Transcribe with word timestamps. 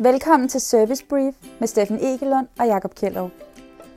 Velkommen 0.00 0.48
til 0.48 0.60
Service 0.60 1.06
Brief 1.06 1.34
med 1.60 1.68
Steffen 1.68 1.98
Egelund 2.04 2.48
og 2.58 2.66
Jakob 2.66 2.94
Kjellov. 2.94 3.30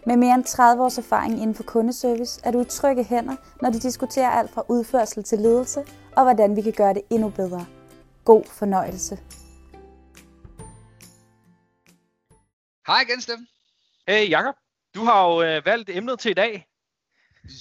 Med 0.06 0.18
mere 0.18 0.36
end 0.36 0.44
30 0.44 0.84
års 0.84 0.98
erfaring 0.98 1.34
inden 1.34 1.56
for 1.56 1.64
kundeservice 1.64 2.42
er 2.44 2.52
du 2.52 2.62
i 2.62 2.66
trygge 2.66 3.04
hænder, 3.04 3.36
når 3.62 3.70
de 3.70 3.80
diskuterer 3.80 4.30
alt 4.30 4.52
fra 4.52 4.64
udførsel 4.70 5.24
til 5.24 5.40
ledelse 5.40 5.80
og 6.16 6.24
hvordan 6.24 6.56
vi 6.56 6.62
kan 6.62 6.74
gøre 6.74 6.94
det 6.94 7.02
endnu 7.10 7.30
bedre. 7.30 7.66
God 8.26 8.44
fornøjelse. 8.44 9.16
Hej 12.88 13.02
igen, 13.02 13.22
Steffen. 13.22 13.48
Hey 14.08 14.30
Jakob, 14.30 14.56
du 14.96 15.04
har 15.04 15.28
jo 15.28 15.42
øh, 15.42 15.66
valgt 15.66 15.90
emnet 15.90 16.20
til 16.20 16.32
i 16.32 16.34
dag. 16.34 16.66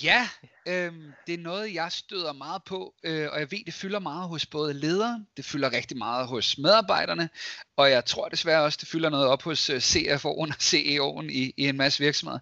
Ja, 0.03 0.29
øhm, 0.67 1.13
det 1.27 1.35
er 1.35 1.39
noget, 1.39 1.75
jeg 1.75 1.93
støder 1.93 2.33
meget 2.33 2.65
på, 2.65 2.95
øh, 3.05 3.29
og 3.33 3.41
jeg 3.41 3.51
ved, 3.51 3.65
det 3.65 3.75
fylder 3.75 3.99
meget 3.99 4.29
hos 4.29 4.47
både 4.47 4.75
ledere, 4.75 5.25
det 5.37 5.45
fylder 5.45 5.73
rigtig 5.73 5.97
meget 5.97 6.27
hos 6.27 6.59
medarbejderne, 6.59 7.29
og 7.77 7.91
jeg 7.91 8.05
tror 8.05 8.29
desværre 8.29 8.63
også, 8.63 8.79
det 8.81 8.89
fylder 8.89 9.11
noget 9.11 9.27
op 9.27 9.43
hos 9.43 9.71
øh, 9.71 9.77
CFO'en 9.77 10.27
og 10.27 10.61
CEO'en 10.61 11.31
i, 11.31 11.55
i 11.57 11.69
en 11.69 11.77
masse 11.77 12.05
virksomheder. 12.05 12.39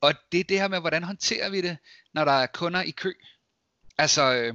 Og 0.00 0.14
det 0.32 0.40
er 0.40 0.44
det 0.44 0.60
her 0.60 0.68
med, 0.68 0.80
hvordan 0.80 1.02
håndterer 1.02 1.50
vi 1.50 1.60
det, 1.60 1.76
når 2.14 2.24
der 2.24 2.32
er 2.32 2.46
kunder 2.46 2.82
i 2.82 2.90
kø? 2.90 3.12
Altså, 3.98 4.32
øh, 4.34 4.54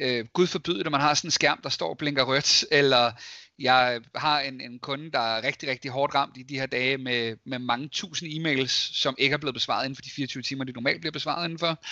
øh, 0.00 0.26
Gud 0.32 0.46
forbyde 0.46 0.84
det, 0.84 0.90
man 0.90 1.00
har 1.00 1.14
sådan 1.14 1.28
en 1.28 1.32
skærm, 1.32 1.60
der 1.62 1.68
står 1.68 1.88
og 1.88 1.98
blinker 1.98 2.22
rødt, 2.24 2.64
eller 2.70 3.12
jeg 3.58 4.00
har 4.14 4.40
en, 4.40 4.60
en 4.60 4.78
kunde, 4.78 5.10
der 5.10 5.18
er 5.18 5.42
rigtig, 5.42 5.68
rigtig 5.68 5.90
hårdt 5.90 6.14
ramt 6.14 6.36
i 6.36 6.42
de 6.42 6.58
her 6.58 6.66
dage 6.66 6.98
med, 6.98 7.36
med 7.46 7.58
mange 7.58 7.88
tusind 7.88 8.30
e-mails, 8.32 8.70
som 8.96 9.14
ikke 9.18 9.34
er 9.34 9.38
blevet 9.38 9.54
besvaret 9.54 9.84
inden 9.84 9.96
for 9.96 10.02
de 10.02 10.10
24 10.10 10.42
timer, 10.42 10.64
de 10.64 10.72
normalt 10.72 11.00
bliver 11.00 11.12
besvaret 11.12 11.44
indenfor. 11.44 11.84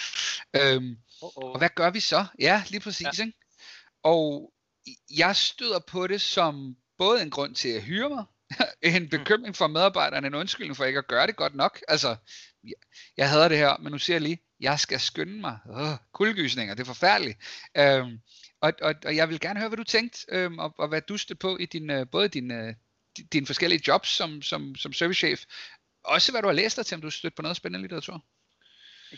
Øhm, 0.56 0.96
Uh-oh. 1.22 1.52
Og 1.52 1.58
hvad 1.58 1.68
gør 1.74 1.90
vi 1.90 2.00
så? 2.00 2.26
Ja, 2.38 2.62
lige 2.68 2.80
præcis. 2.80 3.18
Ja. 3.18 3.24
Ikke? 3.24 3.38
Og 4.02 4.52
jeg 5.10 5.36
støder 5.36 5.78
på 5.78 6.06
det 6.06 6.20
som 6.20 6.76
både 6.98 7.22
en 7.22 7.30
grund 7.30 7.54
til 7.54 7.68
at 7.68 7.82
hyre 7.82 8.08
mig, 8.08 8.24
en 8.94 9.02
mm. 9.02 9.08
bekymring 9.08 9.56
for 9.56 9.66
medarbejderne, 9.66 10.26
en 10.26 10.34
undskyldning 10.34 10.76
for 10.76 10.84
ikke 10.84 10.98
at 10.98 11.06
gøre 11.06 11.26
det 11.26 11.36
godt 11.36 11.54
nok. 11.54 11.80
Altså, 11.88 12.16
jeg, 12.64 12.74
jeg 13.16 13.30
hader 13.30 13.48
det 13.48 13.58
her, 13.58 13.76
men 13.80 13.92
nu 13.92 13.98
siger 13.98 14.14
jeg 14.14 14.22
lige, 14.22 14.38
jeg 14.60 14.80
skal 14.80 15.00
skynde 15.00 15.40
mig. 15.40 15.58
Åh, 15.70 15.96
kuldegysninger, 16.12 16.74
det 16.74 16.80
er 16.80 16.86
forfærdeligt. 16.86 17.38
Øhm, 17.76 18.18
og, 18.60 18.72
og, 18.82 18.94
og 19.06 19.16
jeg 19.16 19.28
vil 19.28 19.40
gerne 19.40 19.60
høre, 19.60 19.68
hvad 19.68 19.76
du 19.76 19.84
tænkte, 19.84 20.18
øhm, 20.28 20.58
og, 20.58 20.74
og 20.78 20.88
hvad 20.88 21.00
du 21.00 21.16
stødte 21.16 21.38
på 21.38 21.56
i 21.56 21.66
din, 21.66 21.90
øh, 21.90 22.06
både 22.12 22.28
dine, 22.28 22.54
øh, 22.54 22.74
dine 23.32 23.46
forskellige 23.46 23.82
jobs 23.88 24.08
som, 24.08 24.42
som, 24.42 24.76
som 24.76 24.92
servicechef, 24.92 25.44
også 26.04 26.32
hvad 26.32 26.42
du 26.42 26.48
har 26.48 26.54
læst 26.54 26.76
dig 26.76 26.86
til, 26.86 26.94
om 26.94 27.00
du 27.00 27.10
stødt 27.10 27.34
på 27.34 27.42
noget 27.42 27.56
spændende 27.56 27.82
litteratur. 27.82 28.24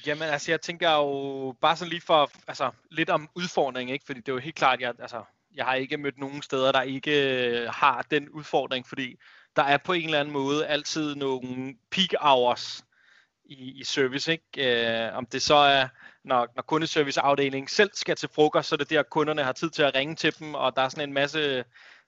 Jamen 0.07 0.29
altså, 0.29 0.53
jeg 0.53 0.61
tænker 0.61 0.91
jo 0.91 1.55
bare 1.61 1.77
sådan 1.77 1.91
lige 1.91 2.01
for, 2.01 2.31
altså 2.49 2.71
lidt 2.91 3.11
om 3.11 3.29
udfordring, 3.35 3.91
ikke? 3.91 4.05
Fordi 4.05 4.21
det 4.21 4.29
er 4.29 4.33
jo 4.33 4.39
helt 4.39 4.57
klart, 4.57 4.81
jeg, 4.81 4.95
altså, 4.99 5.25
jeg 5.55 5.65
har 5.65 5.75
ikke 5.75 5.97
mødt 5.97 6.19
nogen 6.19 6.43
steder, 6.43 6.73
der 6.73 6.83
ikke 6.83 7.39
øh, 7.39 7.69
har 7.69 8.03
den 8.11 8.29
udfordring, 8.29 8.87
fordi 8.87 9.17
der 9.57 9.63
er 9.63 9.77
på 9.77 9.93
en 9.93 10.05
eller 10.05 10.21
anden 10.21 10.33
måde 10.33 10.67
altid 10.67 11.15
nogle 11.15 11.77
peak 11.91 12.11
hours 12.21 12.85
i, 13.49 13.81
i 13.81 13.85
service, 13.85 14.33
ikke? 14.33 15.07
Øh, 15.07 15.17
om 15.17 15.27
det 15.27 15.43
så 15.43 15.55
er, 15.55 15.89
når, 16.25 16.49
når 16.57 16.63
kundeserviceafdelingen 16.63 17.69
selv 17.69 17.91
skal 17.95 18.17
til 18.17 18.29
frokost, 18.35 18.69
så 18.69 18.75
er 18.75 18.77
det 18.77 18.91
der, 18.91 19.03
kunderne 19.03 19.43
har 19.43 19.53
tid 19.53 19.71
til 19.71 19.83
at 19.83 19.95
ringe 19.95 20.15
til 20.15 20.39
dem, 20.39 20.55
og 20.55 20.77
der 20.77 20.83
er 20.83 20.89
sådan 20.89 21.09
en 21.09 21.15
masse 21.15 21.65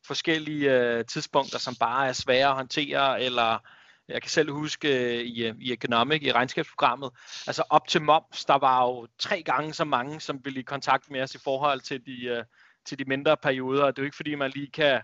forskellige 0.06 0.72
øh, 0.72 1.04
tidspunkter, 1.04 1.58
som 1.58 1.74
bare 1.74 2.08
er 2.08 2.12
svære 2.12 2.48
at 2.48 2.54
håndtere, 2.54 3.22
eller 3.22 3.58
jeg 4.08 4.22
kan 4.22 4.30
selv 4.30 4.52
huske 4.52 4.88
øh, 4.88 5.20
i, 5.20 5.46
øh, 5.46 5.54
i 5.60 5.72
Economic, 5.72 6.22
i 6.22 6.32
regnskabsprogrammet, 6.32 7.10
altså 7.46 7.62
op 7.70 7.88
til 7.88 8.02
moms, 8.02 8.44
der 8.44 8.58
var 8.58 8.84
jo 8.84 9.06
tre 9.18 9.42
gange 9.42 9.74
så 9.74 9.84
mange, 9.84 10.20
som 10.20 10.40
ville 10.44 10.60
i 10.60 10.62
kontakt 10.62 11.10
med 11.10 11.22
os 11.22 11.34
i 11.34 11.38
forhold 11.44 11.80
til 11.80 12.06
de, 12.06 12.24
øh, 12.24 12.44
til 12.86 12.98
de 12.98 13.04
mindre 13.04 13.36
perioder. 13.36 13.86
Det 13.86 13.98
er 13.98 14.02
jo 14.02 14.04
ikke 14.04 14.16
fordi, 14.16 14.34
man 14.34 14.50
lige 14.50 14.70
kan 14.70 15.00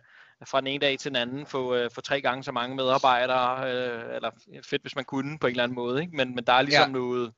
fra 0.47 0.61
den 0.61 0.67
ene 0.67 0.87
dag 0.87 0.99
til 0.99 1.11
den 1.11 1.17
anden 1.17 1.47
få, 1.47 1.75
øh, 1.75 1.91
få 1.91 2.01
tre 2.01 2.21
gange 2.21 2.45
så 2.45 2.53
mange 2.53 2.77
medarbejdere, 2.77 3.73
øh, 3.73 4.15
eller 4.15 4.31
fedt 4.63 4.83
hvis 4.83 4.97
man 4.97 5.05
kunne 5.05 5.39
på 5.39 5.47
en 5.47 5.51
eller 5.51 5.65
anden 5.65 5.75
måde, 5.75 6.01
ikke? 6.03 6.17
Men, 6.17 6.35
men 6.35 6.45
der 6.45 6.53
er 6.53 6.63
ligesom 6.63 6.89
ja. 6.89 6.93
noget, 6.93 7.33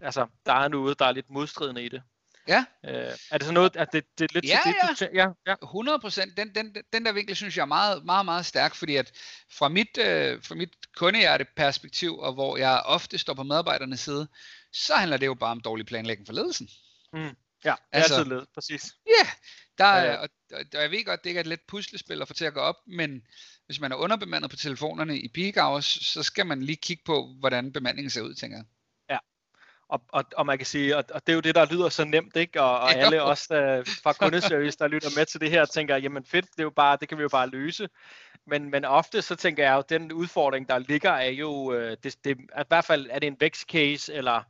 altså 0.00 0.26
der 0.46 0.52
er 0.52 0.68
noget, 0.68 0.98
der 0.98 1.04
er 1.06 1.12
lidt 1.12 1.30
modstridende 1.30 1.84
i 1.84 1.88
det. 1.88 2.02
Ja. 2.48 2.64
Øh, 2.84 3.12
er 3.30 3.38
det 3.38 3.46
så 3.46 3.52
noget, 3.52 3.76
at 3.76 3.92
det, 3.92 4.04
det 4.18 4.24
er 4.24 4.34
lidt 4.34 4.44
ja, 4.44 4.58
til 4.64 4.72
det, 4.72 5.10
ja. 5.14 5.24
Du 5.24 5.30
ja, 5.46 5.52
ja. 5.52 5.54
100 5.62 5.98
procent. 5.98 6.36
Den, 6.36 6.54
den, 6.54 6.76
den 6.92 7.04
der 7.04 7.12
vinkel 7.12 7.36
synes 7.36 7.56
jeg 7.56 7.62
er 7.62 7.66
meget, 7.66 8.04
meget, 8.04 8.24
meget 8.24 8.46
stærk, 8.46 8.74
fordi 8.74 8.96
at 8.96 9.12
fra 9.50 9.68
mit, 9.68 9.98
øh, 9.98 10.42
fra 10.42 10.54
mit 10.54 10.70
kundehjerte 10.96 11.46
perspektiv, 11.56 12.18
og 12.18 12.32
hvor 12.32 12.56
jeg 12.56 12.82
ofte 12.84 13.18
står 13.18 13.34
på 13.34 13.42
medarbejdernes 13.42 14.00
side, 14.00 14.28
så 14.72 14.94
handler 14.94 15.16
det 15.16 15.26
jo 15.26 15.34
bare 15.34 15.50
om 15.50 15.60
dårlig 15.60 15.86
planlægning 15.86 16.26
for 16.26 16.34
ledelsen. 16.34 16.68
Mm. 17.12 17.36
Ja, 17.64 17.70
det 17.70 17.76
er 17.92 17.98
altså, 17.98 18.14
altid 18.14 18.30
led, 18.30 18.46
præcis. 18.54 18.94
Ja, 19.06 19.28
der 19.78 19.84
er, 19.84 20.04
ja, 20.04 20.12
ja. 20.12 20.16
Og, 20.16 20.28
og 20.74 20.82
jeg 20.82 20.90
ved 20.90 21.04
godt, 21.04 21.24
det 21.24 21.30
ikke 21.30 21.38
er 21.38 21.42
et 21.42 21.46
let 21.46 21.60
puslespil 21.68 22.22
at 22.22 22.28
få 22.28 22.34
til 22.34 22.44
at 22.44 22.54
gå 22.54 22.60
op, 22.60 22.76
men 22.86 23.22
hvis 23.66 23.80
man 23.80 23.92
er 23.92 23.96
underbemandet 23.96 24.50
på 24.50 24.56
telefonerne 24.56 25.18
i 25.18 25.28
peak 25.28 25.56
hours, 25.56 25.84
så 25.84 26.22
skal 26.22 26.46
man 26.46 26.62
lige 26.62 26.76
kigge 26.76 27.02
på, 27.06 27.28
hvordan 27.38 27.72
bemandingen 27.72 28.10
ser 28.10 28.22
ud, 28.22 28.34
tænker 28.34 28.56
jeg. 28.56 28.64
Ja, 29.10 29.18
og, 29.88 30.02
og, 30.08 30.24
og 30.36 30.46
man 30.46 30.58
kan 30.58 30.66
sige, 30.66 30.96
og, 30.96 31.04
og 31.14 31.26
det 31.26 31.32
er 31.32 31.34
jo 31.34 31.40
det, 31.40 31.54
der 31.54 31.66
lyder 31.72 31.88
så 31.88 32.04
nemt, 32.04 32.36
ikke? 32.36 32.62
Og, 32.62 32.80
og 32.80 32.94
alle 33.04 33.22
os 33.22 33.46
der, 33.46 33.84
fra 34.02 34.12
kundeservice, 34.12 34.78
der 34.78 34.88
lytter 34.88 35.08
med 35.16 35.26
til 35.26 35.40
det 35.40 35.50
her, 35.50 35.64
tænker, 35.64 35.96
jamen 35.96 36.24
fedt, 36.24 36.46
det, 36.52 36.58
er 36.58 36.62
jo 36.62 36.70
bare, 36.70 36.98
det 37.00 37.08
kan 37.08 37.18
vi 37.18 37.22
jo 37.22 37.28
bare 37.28 37.48
løse. 37.48 37.88
Men, 38.46 38.70
men 38.70 38.84
ofte 38.84 39.22
så 39.22 39.36
tænker 39.36 39.64
jeg 39.64 39.74
jo, 39.76 39.82
den 39.88 40.12
udfordring, 40.12 40.68
der 40.68 40.78
ligger, 40.78 41.10
er 41.10 41.30
jo, 41.30 41.72
øh, 41.72 41.96
det, 42.02 42.16
det, 42.24 42.38
at 42.52 42.66
i 42.66 42.68
hvert 42.68 42.84
fald 42.84 43.06
er 43.10 43.18
det 43.18 43.26
en 43.26 43.36
vækstcase, 43.40 44.14
eller 44.14 44.42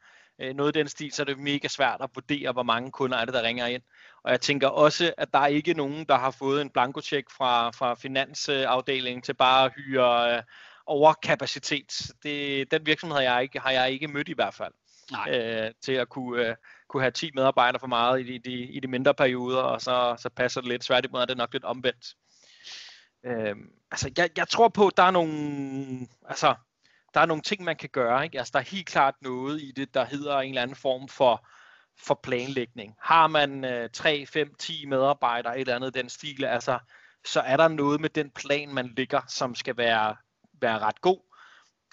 øh, 0.43 0.55
noget 0.55 0.77
i 0.77 0.79
den 0.79 0.89
stil, 0.89 1.13
så 1.13 1.23
er 1.23 1.27
det 1.27 1.39
mega 1.39 1.69
svært 1.69 2.01
at 2.01 2.11
vurdere, 2.15 2.53
hvor 2.53 2.63
mange 2.63 2.91
kunder 2.91 3.19
er 3.19 3.25
det, 3.25 3.35
der 3.35 3.43
ringer 3.43 3.67
ind. 3.67 3.83
Og 4.25 4.31
jeg 4.31 4.41
tænker 4.41 4.69
også, 4.69 5.15
at 5.19 5.33
der 5.33 5.39
er 5.39 5.47
ikke 5.47 5.75
nogen, 5.75 6.05
der 6.05 6.19
har 6.19 6.31
fået 6.31 6.63
en 6.63 6.71
blankocheck 6.71 7.31
fra, 7.31 7.71
fra 7.71 7.95
finansafdelingen 7.95 9.23
til 9.23 9.35
bare 9.35 9.65
at 9.65 9.73
hyre 9.77 10.37
øh, 10.37 10.43
overkapacitet. 10.87 12.11
Det, 12.23 12.71
den 12.71 12.87
virksomhed 12.87 13.17
har 13.17 13.23
jeg, 13.23 13.43
ikke, 13.43 13.61
har 13.61 13.71
jeg 13.71 13.91
ikke 13.91 14.09
mødt 14.09 14.29
i 14.29 14.35
hvert 14.35 14.55
fald. 14.55 14.73
Nej. 15.11 15.31
Øh, 15.31 15.71
til 15.83 15.93
at 15.93 16.09
kunne, 16.09 16.49
øh, 16.49 16.57
kunne 16.89 17.03
have 17.03 17.11
10 17.11 17.31
medarbejdere 17.35 17.81
for 17.81 17.87
meget 17.87 18.21
i 18.21 18.33
de, 18.33 18.39
de, 18.39 18.53
i 18.53 18.81
de 18.81 18.89
mindre 18.89 19.15
perioder, 19.15 19.63
og 19.63 19.81
så, 19.81 20.17
så 20.19 20.29
passer 20.37 20.61
det 20.61 20.69
lidt. 20.69 20.85
Svært 20.85 21.05
imod 21.05 21.21
er 21.21 21.25
det 21.25 21.37
nok 21.37 21.53
lidt 21.53 21.65
omvendt. 21.65 22.15
Øh, 23.27 23.57
altså, 23.91 24.11
jeg, 24.17 24.31
jeg 24.37 24.49
tror 24.49 24.69
på, 24.69 24.87
at 24.87 24.97
der 24.97 25.03
er 25.03 25.11
nogle, 25.11 26.07
altså, 26.29 26.55
der 27.15 27.21
er 27.21 27.27
nogle 27.27 27.43
ting, 27.43 27.65
man 27.65 27.77
kan 27.77 27.89
gøre. 27.89 28.25
Ikke? 28.25 28.39
Altså, 28.39 28.51
der 28.53 28.59
er 28.59 28.65
helt 28.65 28.87
klart 28.87 29.15
noget 29.21 29.63
i 29.63 29.73
det, 29.77 29.95
der 29.95 30.05
hedder 30.05 30.39
en 30.39 30.49
eller 30.49 30.63
anden 30.63 30.77
form 30.77 31.09
for, 31.09 31.47
for 32.07 32.21
planlægning. 32.23 32.97
Har 33.01 33.27
man 33.27 33.65
øh, 33.65 33.91
3, 33.93 34.27
5, 34.27 34.55
10 34.59 34.87
medarbejdere, 34.87 35.57
et 35.57 35.61
eller 35.61 35.77
andet 35.77 35.95
den 35.95 36.09
stil, 36.09 36.45
altså, 36.45 36.79
så 37.25 37.41
er 37.41 37.57
der 37.57 37.69
noget 37.69 38.01
med 38.01 38.11
den 38.11 38.31
plan, 38.31 38.75
man 38.75 38.93
ligger, 38.97 39.21
som 39.29 39.55
skal 39.55 39.77
være, 39.77 40.17
være 40.61 40.79
ret 40.79 41.01
god. 41.01 41.19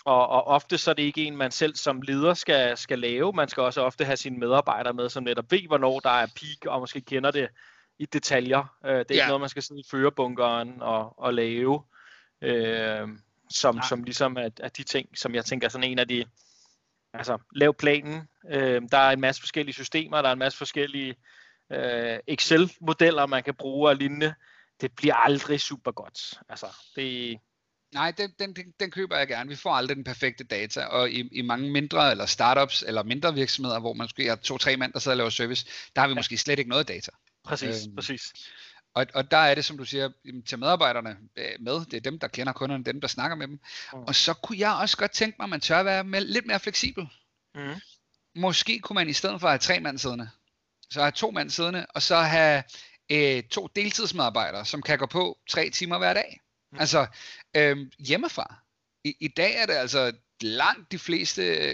Og, 0.06 0.28
og 0.28 0.48
ofte 0.48 0.78
så 0.78 0.90
er 0.92 0.96
det 0.96 1.04
ikke 1.04 1.24
en, 1.26 1.38
man 1.38 1.52
selv 1.52 1.76
som 1.76 2.02
leder 2.02 2.34
skal, 2.34 2.78
skal 2.78 3.00
lave. 3.00 3.34
Man 3.34 3.50
skal 3.50 3.64
også 3.64 3.82
ofte 3.82 4.06
have 4.06 4.18
sine 4.18 4.38
medarbejdere 4.38 4.94
med, 4.94 5.10
som 5.10 5.24
netop 5.24 5.52
ved, 5.52 5.68
hvornår 5.68 6.00
der 6.00 6.10
er 6.10 6.26
peak, 6.26 6.74
og 6.74 6.80
måske 6.80 7.02
kender 7.02 7.32
det 7.32 7.50
i 8.00 8.06
detaljer. 8.06 8.78
Øh, 8.86 8.92
det 8.92 9.00
er 9.00 9.06
ja. 9.10 9.14
ikke 9.14 9.28
noget, 9.28 9.42
man 9.42 9.50
skal 9.50 9.64
sidde 9.64 9.82
i 9.82 9.90
førebunkeren 9.92 10.82
og, 10.82 11.20
og 11.20 11.34
lave. 11.34 11.84
Øh, 12.42 13.08
som, 13.52 13.76
ja. 13.76 13.82
som 13.90 14.04
ligesom 14.04 14.38
er, 14.38 14.50
er 14.60 14.70
de 14.70 14.84
ting, 14.84 15.18
som 15.18 15.36
jeg 15.36 15.46
tænker 15.46 15.68
er 15.68 15.70
sådan 15.70 15.92
en 15.92 16.00
af 16.00 16.08
de, 16.08 16.26
altså 17.14 17.38
lav 17.56 17.74
planen, 17.74 18.28
øh, 18.50 18.82
der 18.92 18.98
er 18.98 19.12
en 19.12 19.22
masse 19.22 19.42
forskellige 19.42 19.74
systemer, 19.74 20.22
der 20.22 20.30
er 20.30 20.34
en 20.34 20.40
masse 20.40 20.58
forskellige 20.58 21.16
øh, 21.72 22.20
Excel-modeller, 22.28 23.26
man 23.26 23.44
kan 23.44 23.56
bruge 23.56 23.90
og 23.90 23.96
lignende, 23.96 24.34
det 24.82 24.92
bliver 24.96 25.16
aldrig 25.16 25.60
super 25.60 25.92
godt. 25.92 26.40
Altså, 26.50 26.68
det, 26.96 27.40
Nej, 27.94 28.12
den, 28.12 28.32
den, 28.40 28.56
den 28.80 28.92
køber 28.92 29.18
jeg 29.18 29.28
gerne. 29.28 29.50
Vi 29.50 29.56
får 29.56 29.72
aldrig 29.72 29.96
den 29.96 30.04
perfekte 30.04 30.44
data, 30.44 30.86
og 30.86 31.12
i, 31.12 31.30
i 31.32 31.42
mange 31.42 31.72
mindre 31.72 32.12
eller 32.12 32.26
startups 32.26 32.84
eller 32.88 33.04
mindre 33.04 33.34
virksomheder, 33.34 33.80
hvor 33.80 33.94
man 33.94 34.06
måske 34.06 34.28
har 34.28 34.36
to-tre 34.36 34.78
mand, 34.78 34.94
der 34.94 35.00
sidder 35.00 35.14
og 35.14 35.18
laver 35.18 35.30
service, 35.30 35.66
der 35.96 36.02
har 36.02 36.08
vi 36.08 36.12
ja. 36.12 36.16
måske 36.16 36.38
slet 36.38 36.60
ikke 36.60 36.70
noget 36.70 36.88
data. 36.88 37.12
Præcis, 37.44 37.88
øhm, 37.88 37.96
præcis. 37.96 38.34
Og, 38.94 39.08
og 39.14 39.32
der 39.32 39.38
er 39.38 39.56
det, 39.56 39.66
som 39.66 39.78
du 39.78 39.86
siger, 39.86 40.10
til 40.48 40.60
medarbejderne 40.60 41.18
øh, 41.36 41.52
med. 41.60 41.86
Det 41.86 41.94
er 41.94 42.00
dem, 42.00 42.20
der 42.20 42.28
kender 42.28 42.54
kunderne, 42.54 42.84
dem, 42.84 43.02
der 43.02 43.08
snakker 43.08 43.36
med 43.38 43.48
dem. 43.48 43.60
Mm. 43.94 44.00
Og 44.00 44.16
så 44.16 44.34
kunne 44.34 44.60
jeg 44.60 44.74
også 44.74 44.98
godt 44.98 45.12
tænke 45.12 45.36
mig, 45.40 45.44
at 45.44 45.50
man 45.50 45.62
tør 45.62 45.84
være 45.84 46.04
med, 46.04 46.22
lidt 46.22 46.46
mere 46.46 46.60
fleksibel. 46.60 47.08
Mm. 47.56 47.76
Måske 48.36 48.80
kunne 48.80 48.96
man 48.96 49.10
i 49.10 49.14
stedet 49.14 49.40
for 49.40 49.48
at 49.48 49.52
have 49.52 49.60
tre 49.60 49.80
mand 49.80 49.98
siddende, 49.98 50.30
så 50.90 51.02
have 51.02 51.12
to 51.12 51.32
mand 51.32 51.50
siddende, 51.50 51.86
og 51.90 52.02
så 52.02 52.16
have 52.16 52.64
øh, 53.12 53.44
to 53.44 53.68
deltidsmedarbejdere, 53.68 54.66
som 54.66 54.82
kan 54.82 54.98
gå 54.98 55.06
på 55.06 55.38
tre 55.50 55.70
timer 55.70 55.98
hver 55.98 56.14
dag. 56.14 56.42
Mm. 56.72 56.80
Altså 56.80 57.08
øh, 57.56 57.78
hjemmefra. 58.00 58.56
I, 59.04 59.16
I 59.20 59.28
dag 59.28 59.56
er 59.56 59.66
det 59.66 59.74
altså 59.74 60.14
langt 60.42 60.92
de 60.92 61.00
fleste 61.00 61.74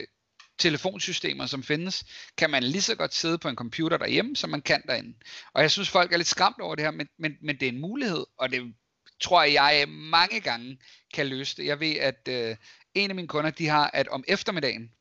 telefonsystemer, 0.58 1.46
som 1.46 1.64
findes, 1.64 2.04
kan 2.38 2.50
man 2.50 2.64
lige 2.64 2.82
så 2.82 2.96
godt 2.96 3.14
sidde 3.14 3.38
på 3.38 3.50
en 3.50 3.56
computer 3.56 3.98
derhjemme, 3.98 4.36
som 4.36 4.50
man 4.50 4.62
kan 4.62 4.84
derinde. 4.88 5.18
Og 5.54 5.62
jeg 5.62 5.72
synes, 5.72 5.90
folk 5.90 6.14
er 6.14 6.18
lidt 6.18 6.28
skræmt 6.28 6.62
over 6.62 6.76
det 6.76 6.84
her, 6.84 6.92
men, 6.92 7.08
men, 7.20 7.38
men 7.42 7.60
det 7.60 7.66
er 7.66 7.72
en 7.72 7.82
mulighed, 7.82 8.26
og 8.38 8.50
det 8.52 8.74
tror 9.22 9.44
jeg 9.44 9.90
mange 9.90 10.40
gange 10.40 10.78
kan 11.14 11.28
løse 11.28 11.58
det. 11.58 11.66
Jeg 11.66 11.80
ved, 11.80 11.96
at 11.96 12.28
øh, 12.28 12.56
en 12.94 13.10
af 13.10 13.16
mine 13.16 13.28
kunder, 13.28 13.50
de 13.50 13.68
har, 13.68 13.90
at 13.94 14.08
om 14.08 14.24
eftermiddagen, 14.28 14.92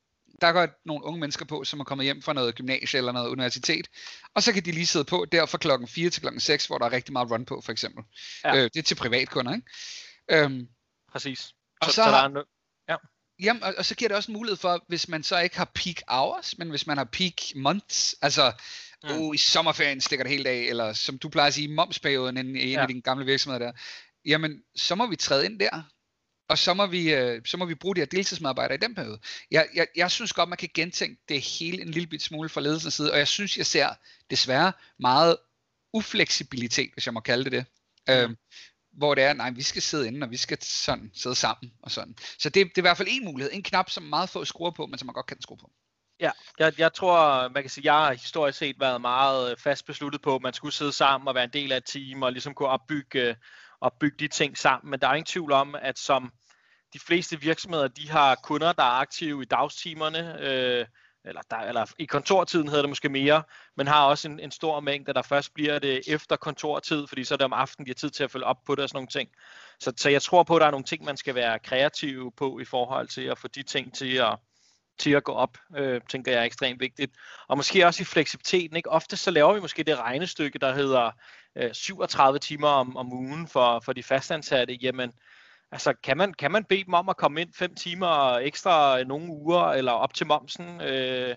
der 0.40 0.52
går 0.52 0.68
nogle 0.84 1.04
unge 1.04 1.20
mennesker 1.20 1.44
på, 1.44 1.64
som 1.64 1.80
er 1.80 1.84
kommet 1.84 2.04
hjem 2.04 2.22
fra 2.22 2.32
noget 2.32 2.54
gymnasie 2.54 2.98
eller 2.98 3.12
noget 3.12 3.28
universitet, 3.28 3.88
og 4.34 4.42
så 4.42 4.52
kan 4.52 4.64
de 4.64 4.72
lige 4.72 4.86
sidde 4.86 5.04
på 5.04 5.26
der 5.32 5.46
fra 5.46 5.58
klokken 5.58 5.88
4 5.88 6.10
til 6.10 6.20
klokken 6.22 6.40
6, 6.40 6.66
hvor 6.66 6.78
der 6.78 6.86
er 6.86 6.92
rigtig 6.92 7.12
meget 7.12 7.30
run 7.30 7.44
på, 7.44 7.60
for 7.60 7.72
eksempel. 7.72 8.04
Ja. 8.44 8.56
Øh, 8.56 8.62
det 8.62 8.76
er 8.76 8.82
til 8.82 8.94
privatkunder, 8.94 9.54
ikke? 9.54 9.66
Øhm, 10.30 10.68
præcis. 11.12 11.54
Og 11.80 11.86
så, 11.86 11.92
så, 11.92 12.04
så 12.04 12.10
der 12.10 12.16
er 12.16 12.28
no-. 12.28 12.53
Jamen, 13.40 13.62
og, 13.62 13.74
og 13.78 13.84
så 13.84 13.94
giver 13.94 14.08
det 14.08 14.16
også 14.16 14.30
en 14.30 14.36
mulighed 14.36 14.56
for, 14.56 14.84
hvis 14.88 15.08
man 15.08 15.22
så 15.22 15.38
ikke 15.38 15.56
har 15.56 15.70
peak 15.74 15.96
hours, 16.08 16.58
men 16.58 16.70
hvis 16.70 16.86
man 16.86 16.96
har 16.96 17.04
peak 17.04 17.34
months, 17.56 18.16
altså 18.22 18.52
mm. 19.04 19.10
uh, 19.10 19.34
i 19.34 19.38
sommerferien 19.38 20.00
stikker 20.00 20.22
det 20.24 20.32
helt 20.32 20.46
af, 20.46 20.56
eller 20.56 20.92
som 20.92 21.18
du 21.18 21.28
plejer 21.28 21.46
at 21.46 21.54
sige, 21.54 21.68
momsperioden 21.68 22.56
i 22.56 22.62
en 22.62 22.70
ja. 22.70 22.80
af 22.80 22.88
dine 22.88 23.02
gamle 23.02 23.24
virksomheder 23.24 23.66
der, 23.66 23.72
jamen, 24.24 24.62
så 24.76 24.94
må 24.94 25.06
vi 25.06 25.16
træde 25.16 25.44
ind 25.44 25.60
der, 25.60 25.82
og 26.48 26.58
så 26.58 26.74
må 26.74 26.86
vi, 26.86 27.14
øh, 27.14 27.42
så 27.44 27.56
må 27.56 27.64
vi 27.64 27.74
bruge 27.74 27.94
de 27.94 28.00
her 28.00 28.06
deltidsmedarbejdere 28.06 28.74
i 28.74 28.80
den 28.80 28.94
periode. 28.94 29.18
Jeg, 29.50 29.68
jeg, 29.74 29.86
jeg 29.96 30.10
synes 30.10 30.32
godt, 30.32 30.48
man 30.48 30.58
kan 30.58 30.68
gentænke 30.74 31.22
det 31.28 31.40
hele 31.40 31.82
en 31.82 31.90
lille 31.90 32.06
bit 32.06 32.22
smule 32.22 32.48
fra 32.48 32.60
ledelsens 32.60 32.94
side, 32.94 33.12
og 33.12 33.18
jeg 33.18 33.28
synes, 33.28 33.58
jeg 33.58 33.66
ser 33.66 33.88
desværre 34.30 34.72
meget 34.98 35.36
ufleksibilitet, 35.92 36.90
hvis 36.92 37.06
jeg 37.06 37.14
må 37.14 37.20
kalde 37.20 37.44
det 37.44 37.52
det. 37.52 37.64
Mm. 38.08 38.14
Øhm, 38.14 38.36
hvor 38.96 39.14
det 39.14 39.24
er, 39.24 39.32
nej, 39.32 39.50
vi 39.50 39.62
skal 39.62 39.82
sidde 39.82 40.06
inde, 40.06 40.24
og 40.24 40.30
vi 40.30 40.36
skal 40.36 40.58
sådan 40.62 41.10
sidde 41.14 41.34
sammen 41.34 41.72
og 41.82 41.90
sådan. 41.90 42.14
Så 42.38 42.48
det, 42.48 42.54
det 42.54 42.62
er 42.62 42.80
i 42.80 42.80
hvert 42.80 42.96
fald 42.96 43.08
en 43.10 43.24
mulighed, 43.24 43.52
en 43.52 43.62
knap, 43.62 43.90
som 43.90 44.02
meget 44.02 44.28
få 44.28 44.44
skruer 44.44 44.70
på, 44.70 44.86
men 44.86 44.98
som 44.98 45.06
man 45.06 45.14
godt 45.14 45.26
kan 45.26 45.42
skrue 45.42 45.58
på. 45.58 45.70
Ja, 46.20 46.30
jeg, 46.58 46.78
jeg 46.78 46.92
tror, 46.92 47.48
man 47.48 47.62
kan 47.62 47.70
sige, 47.70 47.92
jeg 47.92 48.04
har 48.04 48.12
historisk 48.12 48.58
set 48.58 48.76
været 48.80 49.00
meget 49.00 49.50
øh, 49.50 49.56
fast 49.56 49.86
besluttet 49.86 50.22
på, 50.22 50.34
at 50.34 50.42
man 50.42 50.52
skulle 50.52 50.74
sidde 50.74 50.92
sammen 50.92 51.28
og 51.28 51.34
være 51.34 51.44
en 51.44 51.50
del 51.52 51.72
af 51.72 51.76
et 51.76 51.84
team, 51.84 52.22
og 52.22 52.32
ligesom 52.32 52.54
kunne 52.54 52.68
opbygge, 52.68 53.20
øh, 53.20 53.34
opbygge 53.80 54.16
de 54.18 54.28
ting 54.28 54.58
sammen. 54.58 54.90
Men 54.90 55.00
der 55.00 55.08
er 55.08 55.14
ingen 55.14 55.26
tvivl 55.26 55.52
om, 55.52 55.74
at 55.74 55.98
som 55.98 56.32
de 56.92 56.98
fleste 56.98 57.40
virksomheder, 57.40 57.88
de 57.88 58.10
har 58.10 58.34
kunder, 58.34 58.72
der 58.72 58.82
er 58.82 59.00
aktive 59.00 59.42
i 59.42 59.44
dagstimerne, 59.44 60.40
øh, 60.40 60.86
eller, 61.24 61.40
der, 61.50 61.56
eller 61.56 61.86
i 61.98 62.04
kontortiden 62.04 62.68
hedder 62.68 62.82
det 62.82 62.88
måske 62.88 63.08
mere, 63.08 63.42
men 63.76 63.86
har 63.86 64.06
også 64.06 64.28
en, 64.28 64.40
en 64.40 64.50
stor 64.50 64.80
mængde, 64.80 65.14
der 65.14 65.22
først 65.22 65.54
bliver 65.54 65.78
det 65.78 66.02
efter 66.06 66.36
kontortid, 66.36 67.06
fordi 67.06 67.24
så 67.24 67.34
er 67.34 67.36
det 67.36 67.44
om 67.44 67.52
aftenen, 67.52 67.86
de 67.86 67.90
har 67.90 67.94
tid 67.94 68.10
til 68.10 68.24
at 68.24 68.30
følge 68.30 68.46
op 68.46 68.64
på 68.66 68.74
det 68.74 68.82
og 68.82 68.88
sådan 68.88 68.96
nogle 68.96 69.08
ting. 69.08 69.30
Så, 69.80 69.92
så 69.96 70.10
jeg 70.10 70.22
tror 70.22 70.42
på, 70.42 70.56
at 70.56 70.60
der 70.60 70.66
er 70.66 70.70
nogle 70.70 70.84
ting, 70.84 71.04
man 71.04 71.16
skal 71.16 71.34
være 71.34 71.58
kreativ 71.58 72.32
på 72.36 72.58
i 72.60 72.64
forhold 72.64 73.08
til 73.08 73.22
at 73.22 73.38
få 73.38 73.48
de 73.48 73.62
ting 73.62 73.94
til 73.94 74.16
at, 74.16 74.38
til 74.98 75.10
at 75.10 75.24
gå 75.24 75.32
op, 75.32 75.58
øh, 75.76 76.00
tænker 76.08 76.32
jeg 76.32 76.40
er 76.40 76.44
ekstremt 76.44 76.80
vigtigt. 76.80 77.12
Og 77.48 77.56
måske 77.56 77.86
også 77.86 78.02
i 78.02 78.04
fleksibiliteten. 78.04 78.76
Ikke? 78.76 78.90
Ofte 78.90 79.16
så 79.16 79.30
laver 79.30 79.52
vi 79.52 79.60
måske 79.60 79.82
det 79.82 79.98
regnestykke, 79.98 80.58
der 80.58 80.74
hedder 80.74 81.10
øh, 81.56 81.74
37 81.74 82.38
timer 82.38 82.68
om, 82.68 82.96
om 82.96 83.12
ugen 83.12 83.48
for, 83.48 83.80
for 83.80 83.92
de 83.92 84.02
fastansatte. 84.02 84.74
Jamen, 84.74 85.12
Altså, 85.74 85.94
kan 86.02 86.16
man, 86.16 86.34
kan 86.34 86.50
man 86.50 86.64
bede 86.64 86.84
dem 86.84 86.94
om 86.94 87.08
at 87.08 87.16
komme 87.16 87.40
ind 87.40 87.52
fem 87.52 87.74
timer 87.74 88.38
ekstra 88.38 89.02
nogle 89.02 89.26
uger, 89.26 89.62
eller 89.62 89.92
op 89.92 90.14
til 90.14 90.26
momsen? 90.26 90.80
Øh, 90.80 91.34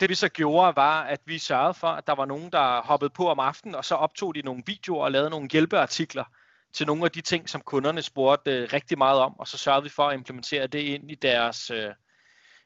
det 0.00 0.08
vi 0.08 0.14
så 0.14 0.28
gjorde, 0.28 0.76
var, 0.76 1.02
at 1.02 1.20
vi 1.24 1.38
sørgede 1.38 1.74
for, 1.74 1.88
at 1.88 2.06
der 2.06 2.14
var 2.14 2.24
nogen, 2.24 2.52
der 2.52 2.82
hoppede 2.82 3.10
på 3.10 3.28
om 3.28 3.38
aftenen, 3.38 3.74
og 3.74 3.84
så 3.84 3.94
optog 3.94 4.34
de 4.34 4.42
nogle 4.42 4.62
videoer 4.66 5.04
og 5.04 5.12
lavede 5.12 5.30
nogle 5.30 5.48
hjælpeartikler 5.52 6.24
til 6.72 6.86
nogle 6.86 7.04
af 7.04 7.10
de 7.10 7.20
ting, 7.20 7.48
som 7.48 7.60
kunderne 7.60 8.02
spurgte 8.02 8.50
øh, 8.50 8.68
rigtig 8.72 8.98
meget 8.98 9.20
om, 9.20 9.38
og 9.38 9.48
så 9.48 9.58
sørgede 9.58 9.82
vi 9.82 9.88
for 9.88 10.08
at 10.08 10.14
implementere 10.14 10.66
det 10.66 10.80
ind 10.80 11.10
i 11.10 11.14
deres... 11.14 11.70
Øh, 11.70 11.90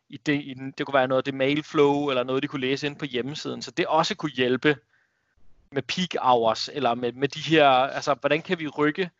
i 0.08 0.16
det, 0.16 0.40
i 0.44 0.54
den, 0.54 0.74
det 0.78 0.86
kunne 0.86 0.94
være 0.94 1.08
noget 1.08 1.20
af 1.20 1.24
det 1.24 1.34
mailflow, 1.34 2.08
eller 2.08 2.22
noget, 2.24 2.42
de 2.42 2.48
kunne 2.48 2.60
læse 2.60 2.86
ind 2.86 2.96
på 2.96 3.04
hjemmesiden, 3.04 3.62
så 3.62 3.70
det 3.70 3.86
også 3.86 4.14
kunne 4.14 4.32
hjælpe 4.32 4.76
med 5.70 5.82
peak 5.82 6.14
hours, 6.22 6.70
eller 6.72 6.94
med, 6.94 7.12
med 7.12 7.28
de 7.28 7.40
her, 7.40 7.68
altså 7.68 8.14
hvordan 8.14 8.42
kan 8.42 8.58
vi 8.58 8.68
rykke 8.68 9.10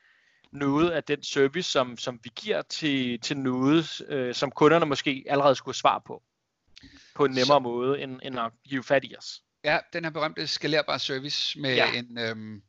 noget 0.52 0.90
af 0.90 1.04
den 1.04 1.22
service, 1.22 1.70
som, 1.70 1.98
som 1.98 2.20
vi 2.24 2.30
giver 2.36 2.62
til, 2.62 3.20
til 3.20 3.36
noget, 3.36 4.02
øh, 4.08 4.34
som 4.34 4.50
kunderne 4.50 4.86
måske 4.86 5.24
allerede 5.28 5.54
skulle 5.54 5.76
svare 5.76 6.00
på, 6.06 6.22
på 7.14 7.24
en 7.24 7.30
nemmere 7.30 7.46
Så, 7.46 7.58
måde, 7.58 8.00
end, 8.00 8.20
end 8.22 8.40
at 8.40 8.52
give 8.68 8.82
fat 8.82 9.04
i 9.04 9.14
os. 9.18 9.42
Ja, 9.64 9.78
den 9.92 10.04
her 10.04 10.10
berømte 10.10 10.46
skalerbare 10.46 10.98
service 10.98 11.60
med 11.60 11.74
ja. 11.74 11.92
en, 11.92 12.18
øhm, 12.18 12.62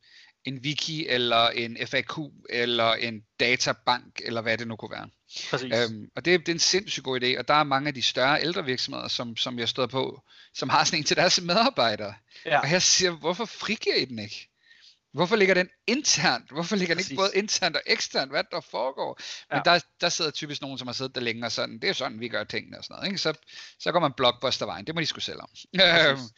en 0.45 0.59
wiki, 0.63 1.07
eller 1.07 1.49
en 1.49 1.77
FAQ, 1.87 2.17
eller 2.49 2.93
en 2.93 3.23
databank, 3.39 4.21
eller 4.25 4.41
hvad 4.41 4.57
det 4.57 4.67
nu 4.67 4.75
kunne 4.75 4.91
være. 4.91 5.09
Præcis. 5.49 5.73
Øhm, 5.73 6.09
og 6.15 6.25
det, 6.25 6.39
det 6.39 6.49
er 6.49 6.53
en 6.53 6.59
sindssygt 6.59 7.03
god 7.03 7.21
idé, 7.21 7.39
og 7.39 7.47
der 7.47 7.53
er 7.53 7.63
mange 7.63 7.87
af 7.87 7.93
de 7.93 8.01
større 8.01 8.41
ældre 8.41 8.65
virksomheder, 8.65 9.07
som, 9.07 9.37
som 9.37 9.59
jeg 9.59 9.69
stået 9.69 9.89
på, 9.89 10.21
som 10.53 10.69
har 10.69 10.83
sådan 10.83 10.99
en 10.99 11.03
til 11.03 11.17
deres 11.17 11.41
medarbejdere. 11.41 12.13
Ja. 12.45 12.59
Og 12.59 12.71
jeg 12.71 12.81
siger, 12.81 13.11
hvorfor 13.11 13.45
frigiver 13.45 13.95
I 13.95 14.05
den 14.05 14.19
ikke? 14.19 14.49
Hvorfor 15.13 15.35
ligger 15.35 15.53
den 15.53 15.69
internt? 15.87 16.51
Hvorfor 16.51 16.75
ligger 16.75 16.95
den 16.95 16.99
Præcis. 16.99 17.11
ikke 17.11 17.19
både 17.19 17.31
internt 17.35 17.75
og 17.75 17.81
eksternt? 17.85 18.31
Hvad 18.31 18.43
der 18.51 18.61
foregår? 18.61 19.19
Men 19.49 19.61
ja. 19.65 19.71
der, 19.71 19.79
der 20.01 20.09
sidder 20.09 20.31
typisk 20.31 20.61
nogen, 20.61 20.77
som 20.77 20.87
har 20.87 20.93
siddet 20.93 21.15
der 21.15 21.21
længe 21.21 21.45
og 21.45 21.51
sådan, 21.51 21.79
det 21.79 21.89
er 21.89 21.93
sådan, 21.93 22.19
vi 22.19 22.27
gør 22.27 22.43
tingene 22.43 22.77
og 22.77 22.83
sådan 22.83 22.95
noget. 22.95 23.07
Ikke? 23.07 23.17
Så, 23.17 23.33
så 23.79 23.91
går 23.91 23.99
man 23.99 24.13
blockbustervejen. 24.17 24.87
Det 24.87 24.95
må 24.95 25.01
de 25.01 25.05
skulle 25.05 25.25
selv 25.25 25.39
om. 25.41 25.49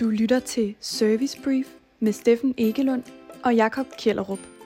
Du 0.00 0.10
lytter 0.10 0.40
til 0.40 0.74
Service 0.80 1.40
Brief 1.44 1.66
med 1.98 2.12
Steffen 2.12 2.54
Egelund 2.58 3.04
og 3.44 3.54
Jakob 3.54 3.86
Kjellerup. 3.98 4.59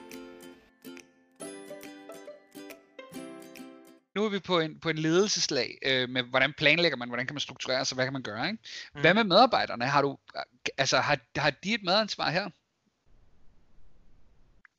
Nu 4.25 4.29
er 4.29 4.33
vi 4.33 4.39
på 4.39 4.59
en, 4.59 4.79
på 4.79 4.89
en 4.89 4.97
ledelseslag 4.97 5.77
øh, 5.85 6.09
med, 6.09 6.23
hvordan 6.23 6.53
planlægger 6.53 6.97
man, 6.97 7.07
hvordan 7.07 7.27
kan 7.27 7.33
man 7.33 7.39
strukturere 7.39 7.85
sig, 7.85 7.95
hvad 7.95 8.05
kan 8.05 8.13
man 8.13 8.21
gøre, 8.21 8.45
ikke? 8.45 8.59
Mm. 8.95 9.01
Hvad 9.01 9.13
med 9.13 9.23
medarbejderne? 9.23 9.85
Har 9.85 10.01
du, 10.01 10.17
altså, 10.77 10.97
har, 10.97 11.17
har 11.35 11.49
de 11.49 11.73
et 11.73 11.83
medansvar 11.83 12.29
her? 12.29 12.49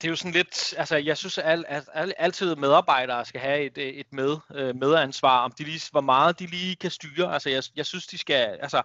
det 0.00 0.08
er 0.08 0.10
jo 0.10 0.16
sådan 0.16 0.32
lidt, 0.32 0.74
altså 0.78 0.96
jeg 0.96 1.16
synes, 1.16 1.38
at, 1.38 1.64
al, 1.68 1.84
at 1.92 2.14
altid 2.18 2.56
medarbejdere 2.56 3.24
skal 3.24 3.40
have 3.40 3.60
et, 3.60 3.78
et 4.00 4.12
med, 4.12 4.36
øh, 4.54 4.76
medansvar, 4.76 5.44
om 5.44 5.52
de 5.58 5.64
lige, 5.64 5.80
hvor 5.90 6.00
meget 6.00 6.38
de 6.38 6.46
lige 6.46 6.76
kan 6.76 6.90
styre. 6.90 7.32
Altså 7.32 7.50
jeg, 7.50 7.62
jeg 7.76 7.86
synes, 7.86 8.06
de 8.06 8.18
skal, 8.18 8.58
altså 8.62 8.82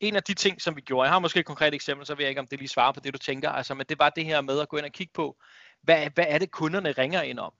en 0.00 0.16
af 0.16 0.22
de 0.22 0.34
ting, 0.34 0.62
som 0.62 0.76
vi 0.76 0.80
gjorde, 0.80 1.04
jeg 1.04 1.12
har 1.12 1.18
måske 1.18 1.40
et 1.40 1.46
konkret 1.46 1.74
eksempel, 1.74 2.06
så 2.06 2.14
ved 2.14 2.24
jeg 2.24 2.28
ikke, 2.28 2.40
om 2.40 2.46
det 2.46 2.58
lige 2.58 2.68
svarer 2.68 2.92
på 2.92 3.00
det, 3.00 3.12
du 3.12 3.18
tænker, 3.18 3.50
altså 3.50 3.74
men 3.74 3.86
det 3.88 3.98
var 3.98 4.10
det 4.10 4.24
her 4.24 4.40
med 4.40 4.60
at 4.60 4.68
gå 4.68 4.76
ind 4.76 4.86
og 4.86 4.92
kigge 4.92 5.12
på, 5.14 5.36
hvad, 5.82 6.10
hvad 6.14 6.24
er 6.28 6.38
det, 6.38 6.50
kunderne 6.50 6.92
ringer 6.92 7.22
ind 7.22 7.38
om? 7.38 7.52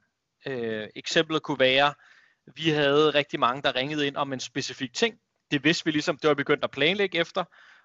Øh, 0.46 0.88
eksemplet 0.96 1.42
kunne 1.42 1.58
være, 1.58 1.94
vi 2.56 2.70
havde 2.70 3.10
rigtig 3.10 3.40
mange, 3.40 3.62
der 3.62 3.74
ringede 3.76 4.06
ind 4.06 4.16
om 4.16 4.32
en 4.32 4.40
specifik 4.40 4.94
ting. 4.94 5.14
Det 5.50 5.64
vidste 5.64 5.84
vi 5.84 5.90
ligesom, 5.90 6.18
det 6.18 6.28
var 6.28 6.34
begyndt 6.34 6.64
at 6.64 6.70
planlægge 6.70 7.18
efter. 7.18 7.44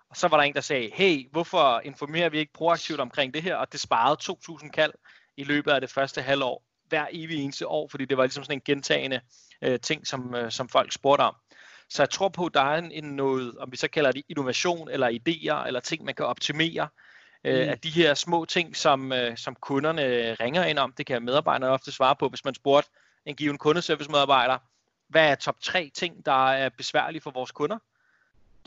Og 0.10 0.18
så 0.18 0.28
var 0.28 0.38
der 0.38 0.44
en, 0.44 0.54
der 0.54 0.62
sagde, 0.62 0.92
hey, 0.94 1.30
hvorfor 1.32 1.82
informerer 1.86 2.30
vi 2.30 2.40
ikke 2.40 2.54
proaktivt 2.54 3.00
omkring 3.00 3.34
det 3.34 3.42
her? 3.42 3.56
Og 3.56 3.72
det 3.72 3.80
sparede 3.80 4.18
2.000 4.64 4.70
kald 4.70 4.94
i 5.38 5.44
løbet 5.44 5.72
af 5.72 5.82
det 5.82 5.90
første 5.90 6.22
halvår, 6.22 6.64
hver 6.88 7.06
evig 7.12 7.44
eneste 7.44 7.68
år, 7.68 7.88
fordi 7.88 8.06
det 8.06 8.18
var 8.18 8.24
ligesom 8.24 8.44
sådan 8.44 8.58
en 8.58 8.62
gentagende 8.66 9.22
øh, 9.62 9.80
ting, 9.80 10.08
som, 10.08 10.36
øh, 10.36 10.52
som 10.52 10.70
folk 10.70 10.92
spurgte 10.92 11.22
om. 11.22 11.36
Så 11.90 12.02
jeg 12.02 12.10
tror 12.10 12.30
på, 12.30 12.46
at 12.46 12.54
der 12.54 12.62
er 12.62 12.78
en, 12.78 12.92
en 12.92 13.04
noget, 13.04 13.58
om 13.58 13.72
vi 13.72 13.78
så 13.78 13.88
kalder 13.88 14.12
det 14.12 14.24
innovation, 14.30 14.90
eller 14.90 15.10
idéer, 15.10 15.68
eller 15.68 15.80
ting, 15.80 16.06
man 16.06 16.16
kan 16.16 16.26
optimere, 16.26 16.88
øh, 17.44 17.64
mm. 17.64 17.70
af 17.70 17.80
de 17.80 17.90
her 17.90 18.14
små 18.14 18.46
ting, 18.46 18.76
som, 18.76 19.14
øh, 19.14 19.38
som 19.38 19.56
kunderne 19.62 20.34
ringer 20.34 20.64
ind 20.64 20.80
om. 20.80 20.94
Det 20.98 21.06
kan 21.06 21.26
medarbejderne 21.26 21.74
ofte 21.74 21.92
svare 21.92 22.16
på, 22.16 22.30
hvis 22.30 22.46
man 22.46 22.56
spurgte, 22.56 22.90
en 23.26 23.36
given 23.36 23.58
kundeservice-medarbejder. 23.58 24.58
Hvad 25.08 25.32
er 25.32 25.36
top 25.36 25.62
3 25.62 25.92
ting, 25.94 26.26
der 26.26 26.52
er 26.52 26.70
besværlige 26.70 27.22
for 27.22 27.32
vores 27.32 27.52
kunder? 27.52 27.78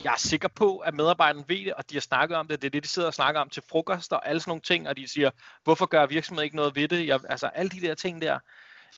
Jeg 0.03 0.13
er 0.13 0.17
sikker 0.17 0.47
på, 0.47 0.77
at 0.77 0.93
medarbejderne 0.93 1.45
ved 1.47 1.65
det, 1.65 1.73
og 1.73 1.89
de 1.89 1.95
har 1.95 2.01
snakket 2.01 2.37
om 2.37 2.47
det. 2.47 2.61
Det 2.61 2.67
er 2.67 2.71
det, 2.71 2.83
de 2.83 2.87
sidder 2.87 3.07
og 3.07 3.13
snakker 3.13 3.41
om 3.41 3.49
til 3.49 3.63
frokost 3.69 4.13
og 4.13 4.27
alle 4.29 4.41
sådan 4.41 4.49
nogle 4.49 4.61
ting, 4.61 4.87
og 4.87 4.97
de 4.97 5.07
siger, 5.07 5.31
hvorfor 5.63 5.85
gør 5.85 6.05
virksomheden 6.05 6.43
ikke 6.43 6.55
noget 6.55 6.75
ved 6.75 6.87
det? 6.87 7.07
Jeg, 7.07 7.19
altså 7.29 7.47
alle 7.47 7.69
de 7.69 7.81
der 7.81 7.95
ting 7.95 8.21
der, 8.21 8.39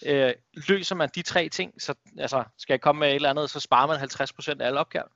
øh, 0.06 0.34
løser 0.54 0.96
man 0.96 1.10
de 1.16 1.22
tre 1.22 1.50
ting, 1.50 1.82
så 1.82 1.94
altså, 2.18 2.44
skal 2.58 2.74
jeg 2.74 2.82
komme 2.82 3.00
med 3.00 3.10
et 3.10 3.16
eller 3.16 3.30
andet, 3.30 3.50
så 3.50 3.60
sparer 3.60 3.88
man 3.88 3.98
50% 4.58 4.62
af 4.62 4.68
alle 4.68 4.80
opgaver. 4.80 5.08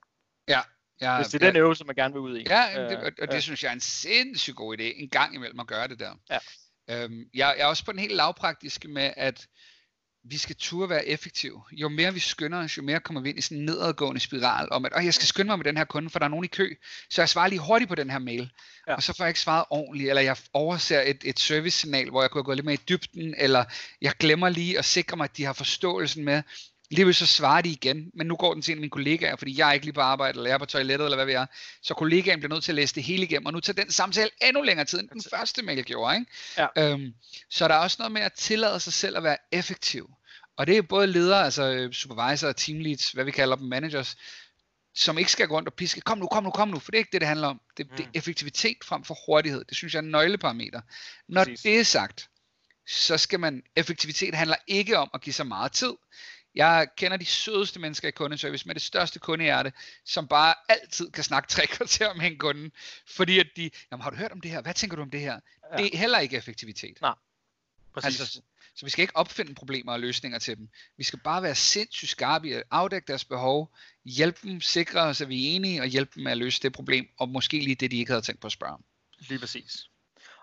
Ja, 0.48 0.62
Ja, 1.02 1.18
Hvis 1.18 1.28
det 1.28 1.44
er 1.44 1.48
den 1.48 1.56
øvelse, 1.56 1.86
man 1.86 1.96
gerne 1.96 2.14
vil 2.14 2.22
ud 2.22 2.38
i. 2.38 2.46
Ja, 2.50 2.88
det, 2.90 2.98
og, 2.98 3.12
og 3.22 3.28
det 3.28 3.36
øh, 3.36 3.42
synes 3.42 3.64
jeg 3.64 3.70
er 3.70 3.74
en 3.74 3.80
sindssygt 3.80 4.56
god 4.56 4.78
idé, 4.78 4.84
en 4.84 5.10
gang 5.10 5.36
imellem 5.36 5.60
at 5.60 5.68
gøre 5.68 5.88
det 5.88 6.00
der. 6.00 6.16
Ja. 6.30 6.40
Øhm, 6.90 7.30
jeg, 7.34 7.56
jeg 7.58 7.64
er 7.64 7.66
også 7.66 7.86
på 7.86 7.92
den 7.92 8.00
helt 8.00 8.16
lavpraktiske 8.16 8.88
med, 8.88 9.14
at 9.18 9.48
vi 10.30 10.38
skal 10.38 10.56
turde 10.56 10.90
være 10.90 11.08
effektive. 11.08 11.64
Jo 11.72 11.90
mere 11.90 12.14
vi 12.14 12.20
skynder 12.20 12.64
os, 12.64 12.78
jo 12.78 12.82
mere 12.82 13.00
kommer 13.00 13.22
vi 13.22 13.30
ind 13.30 13.38
i 13.38 13.42
sådan 13.42 13.58
en 13.58 13.66
nedadgående 13.66 14.22
spiral 14.22 14.68
om, 14.72 14.86
at 14.86 15.06
jeg 15.06 15.14
skal 15.14 15.28
skynde 15.28 15.48
mig 15.48 15.58
med 15.58 15.66
den 15.66 15.78
her 15.78 15.86
kunde, 15.86 16.10
for 16.10 16.20
der 16.20 16.26
er 16.26 16.30
nogen 16.30 16.46
i 16.46 16.48
kø, 16.48 16.76
så 17.10 17.22
jeg 17.22 17.30
svarer 17.30 17.48
lige 17.48 17.60
hurtigt 17.60 17.90
på 17.90 17.96
den 17.96 18.10
her 18.10 18.20
mail, 18.20 18.52
ja. 18.88 18.96
og 18.96 19.04
så 19.04 19.14
får 19.18 19.24
jeg 19.24 19.30
ikke 19.30 19.40
svaret 19.40 19.66
ordentligt, 19.70 20.10
eller 20.10 20.22
jeg 20.22 20.38
overser 20.54 21.02
et, 21.02 21.22
et 21.24 21.40
service-signal, 21.40 22.10
hvor 22.10 22.22
jeg 22.22 22.32
kunne 22.32 22.44
gå 22.44 22.54
lidt 22.54 22.66
mere 22.66 22.76
i 22.76 22.86
dybden, 22.90 23.36
eller 23.38 23.66
jeg 24.02 24.14
glemmer 24.20 24.50
lige 24.50 24.78
at 24.78 24.86
sikre 24.86 25.18
mig, 25.18 25.24
at 25.24 25.38
de 25.38 25.44
har 25.46 25.54
forståelsen 25.54 26.26
med, 26.26 26.44
Lige 26.90 27.14
så 27.14 27.26
svarer 27.26 27.62
de 27.62 27.70
igen, 27.70 28.12
men 28.14 28.28
nu 28.28 28.36
går 28.36 28.54
den 28.54 28.62
til 28.62 28.72
en 28.72 28.78
af 28.78 28.82
mine 28.82 28.90
kollegaer, 28.90 29.36
fordi 29.36 29.60
jeg 29.60 29.70
er 29.70 29.74
ikke 29.74 29.86
lige 29.86 29.94
på 29.94 30.02
arbejde, 30.02 30.38
eller 30.38 30.50
jeg 30.50 30.54
er 30.54 30.60
på 30.60 30.66
toilettet, 30.66 31.06
eller 31.06 31.18
hvad 31.18 31.26
vi 31.26 31.34
er. 31.34 31.46
Så 31.82 31.94
kollegaen 31.94 32.40
bliver 32.40 32.54
nødt 32.54 32.64
til 32.64 32.72
at 32.72 32.76
læse 32.76 32.96
det 32.96 33.04
hele 33.04 33.24
igennem, 33.24 33.46
og 33.46 33.54
nu 33.54 33.60
tager 33.60 33.84
den 33.84 33.92
samtale 33.92 34.30
endnu 34.42 34.62
længere 34.62 34.86
tid, 34.86 35.00
end 35.00 35.10
den 35.10 35.22
første 35.30 35.62
mail 35.62 35.84
gjorde. 35.84 36.16
Ikke? 36.16 36.32
Ja. 36.58 36.92
Øhm, 36.92 37.14
så 37.50 37.68
der 37.68 37.76
er 37.76 37.80
også 37.80 37.96
noget 38.00 38.12
med 38.12 38.22
at 38.22 38.34
tillade 38.34 38.80
sig 38.80 38.94
selv 38.94 39.18
at 39.18 39.24
være 39.24 39.38
effektiv. 39.52 40.10
Og 40.58 40.68
det 40.68 40.78
er 40.78 40.82
både 40.82 41.08
ledere, 41.08 41.46
altså 41.46 41.90
supervisor, 41.92 42.52
team 42.52 42.80
leads, 42.80 43.12
hvad 43.12 43.24
vi 43.24 43.32
kalder 43.32 43.56
dem, 43.56 43.68
managers, 43.68 44.18
som 44.96 45.18
ikke 45.18 45.32
skal 45.32 45.48
gå 45.48 45.56
rundt 45.56 45.70
og 45.70 45.74
piske, 45.74 46.02
kom 46.02 46.18
nu, 46.18 46.28
kom 46.28 46.44
nu, 46.44 46.50
kom 46.50 46.68
nu, 46.68 46.80
for 46.80 46.92
det 46.92 46.98
er 46.98 47.00
ikke 47.00 47.12
det, 47.12 47.22
det 47.22 47.28
handler 47.28 47.48
om. 47.48 47.62
Det, 47.78 47.92
mm. 47.92 47.98
det 47.98 48.06
er 48.06 48.10
effektivitet 48.14 48.78
frem 48.84 49.04
for 49.04 49.18
hurtighed. 49.26 49.66
Det 49.66 49.78
synes 49.78 49.94
jeg 49.94 50.00
er 50.00 50.04
en 50.04 50.12
nøgleparameter. 50.12 50.82
Når 51.28 51.44
Præcis. 51.44 51.62
det 51.62 51.80
er 51.80 51.84
sagt, 51.84 52.30
så 52.88 53.18
skal 53.18 53.40
man, 53.40 53.64
effektivitet 53.76 54.36
handler 54.36 54.56
ikke 54.68 54.98
om 54.98 55.10
at 55.14 55.22
give 55.22 55.34
så 55.34 55.44
meget 55.44 55.72
tid. 55.72 55.94
Jeg 56.56 56.88
kender 56.98 57.18
de 57.18 57.26
sødeste 57.26 57.80
mennesker 57.80 58.08
i 58.08 58.12
kundeservice 58.12 58.68
med 58.68 58.76
det 58.76 58.82
største 58.82 59.20
kundehjerte, 59.20 59.74
som 60.06 60.28
bare 60.28 60.54
altid 60.70 61.12
kan 61.12 61.24
snakke 61.24 61.50
tre 61.50 61.68
kvarter 61.68 62.14
med 62.14 62.26
en 62.26 62.38
kunde, 62.38 62.72
fordi 63.08 63.40
at 63.40 63.48
de, 63.56 63.70
jamen 63.92 64.04
har 64.04 64.10
du 64.10 64.16
hørt 64.16 64.32
om 64.32 64.42
det 64.42 64.52
her? 64.52 64.62
Hvad 64.62 64.74
tænker 64.74 64.96
du 64.96 65.02
om 65.02 65.12
det 65.12 65.20
her? 65.20 65.40
Ja. 65.72 65.78
Det 65.78 65.94
er 65.94 65.98
heller 65.98 66.20
ikke 66.20 66.38
effektivitet. 66.38 67.02
Nej. 67.02 67.16
Præcis. 67.94 68.20
Altså, 68.20 68.42
så 68.76 68.86
vi 68.86 68.90
skal 68.90 69.02
ikke 69.02 69.16
opfinde 69.16 69.56
problemer 69.56 69.94
og 69.94 70.00
løsninger 70.00 70.40
til 70.40 70.58
dem. 70.58 70.70
Vi 70.98 71.04
skal 71.04 71.20
bare 71.20 71.44
være 71.44 71.56
sindssygt 71.56 72.12
skarpe 72.12 72.48
i 72.48 72.54
at 72.54 72.64
afdække 72.72 73.08
deres 73.08 73.26
behov, 73.26 73.74
hjælpe 74.06 74.40
dem, 74.44 74.62
sikre 74.62 75.02
os, 75.02 75.22
at 75.22 75.30
vi 75.30 75.46
er 75.46 75.56
enige, 75.56 75.82
og 75.82 75.88
hjælpe 75.88 76.12
dem 76.16 76.24
med 76.24 76.32
at 76.32 76.38
løse 76.38 76.62
det 76.62 76.74
problem, 76.74 77.10
og 77.18 77.30
måske 77.30 77.60
lige 77.60 77.76
det, 77.76 77.92
de 77.92 77.98
ikke 77.98 78.12
havde 78.12 78.22
tænkt 78.22 78.42
på 78.42 78.48
at 78.48 78.52
spørge 78.52 78.74
om. 78.74 78.84
Lige 79.20 79.40
præcis. 79.40 79.90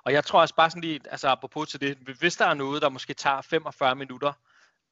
Og 0.04 0.12
jeg 0.12 0.24
tror 0.24 0.40
også 0.40 0.54
bare 0.54 0.70
sådan 0.70 0.82
lige, 0.82 1.00
altså 1.10 1.28
apropos 1.28 1.70
til 1.70 1.80
det, 1.80 1.98
hvis 2.18 2.36
der 2.36 2.46
er 2.46 2.54
noget, 2.54 2.82
der 2.82 2.88
måske 2.88 3.14
tager 3.14 3.42
45 3.42 3.94
minutter, 3.94 4.32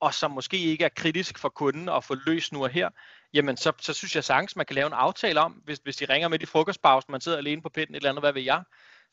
og 0.00 0.14
som 0.14 0.30
måske 0.30 0.56
ikke 0.56 0.84
er 0.84 0.88
kritisk 0.88 1.38
for 1.38 1.48
kunden 1.48 1.88
at 1.88 2.04
få 2.04 2.16
løst 2.26 2.52
nu 2.52 2.62
og 2.62 2.70
her, 2.70 2.88
jamen 3.34 3.56
så, 3.56 3.72
så 3.80 3.92
synes 3.92 4.16
jeg 4.16 4.24
sagtens, 4.24 4.56
man 4.56 4.66
kan 4.66 4.74
lave 4.74 4.86
en 4.86 4.92
aftale 4.92 5.40
om, 5.40 5.52
hvis, 5.52 5.78
hvis 5.78 5.96
de 5.96 6.04
ringer 6.04 6.28
med 6.28 6.42
i 6.42 6.46
frokostpausen, 6.46 7.12
man 7.12 7.20
sidder 7.20 7.38
alene 7.38 7.62
på 7.62 7.68
pinden, 7.68 7.94
et 7.94 7.96
eller 7.96 8.10
andet, 8.10 8.22
hvad 8.22 8.32
ved 8.32 8.42
jeg, 8.42 8.62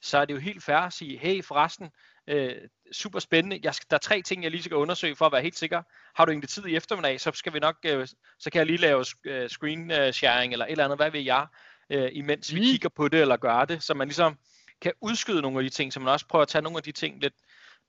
så 0.01 0.17
er 0.17 0.25
det 0.25 0.33
jo 0.33 0.39
helt 0.39 0.63
fair 0.63 0.77
at 0.77 0.93
sige, 0.93 1.17
hey 1.17 1.43
forresten, 1.43 1.89
øh, 2.27 2.55
super 2.91 3.19
spændende, 3.19 3.59
jeg 3.63 3.75
skal, 3.75 3.87
der 3.89 3.95
er 3.95 3.99
tre 3.99 4.21
ting, 4.21 4.43
jeg 4.43 4.51
lige 4.51 4.63
skal 4.63 4.77
undersøge 4.77 5.15
for 5.15 5.25
at 5.25 5.31
være 5.31 5.41
helt 5.41 5.57
sikker. 5.57 5.81
Har 6.15 6.25
du 6.25 6.31
egentlig 6.31 6.49
tid 6.49 6.65
i 6.65 6.75
eftermiddag, 6.75 7.21
så 7.21 7.31
skal 7.33 7.53
vi 7.53 7.59
nok, 7.59 7.75
øh, 7.85 8.07
så 8.39 8.49
kan 8.49 8.59
jeg 8.59 8.65
lige 8.65 8.77
lave 8.77 9.05
øh, 9.23 9.49
screen 9.49 10.13
sharing 10.13 10.53
eller 10.53 10.65
et 10.65 10.71
eller 10.71 10.83
andet, 10.83 10.97
hvad 10.97 11.11
ved 11.11 11.21
jeg, 11.21 11.47
øh, 11.89 12.09
imens 12.11 12.53
mm. 12.53 12.59
vi 12.59 12.65
kigger 12.65 12.89
på 12.89 13.07
det 13.07 13.21
eller 13.21 13.37
gør 13.37 13.65
det, 13.65 13.83
så 13.83 13.93
man 13.93 14.07
ligesom 14.07 14.37
kan 14.81 14.91
udskyde 15.01 15.41
nogle 15.41 15.59
af 15.59 15.63
de 15.63 15.69
ting, 15.69 15.93
så 15.93 15.99
man 15.99 16.09
også 16.09 16.27
prøver 16.27 16.41
at 16.41 16.47
tage 16.47 16.61
nogle 16.61 16.77
af 16.77 16.83
de 16.83 16.91
ting 16.91 17.21
lidt, 17.21 17.33